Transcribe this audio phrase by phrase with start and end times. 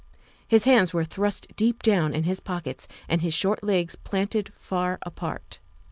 [0.47, 4.97] His hands were thrust deep down in his pockets and his short legs planted far
[5.03, 5.59] apart.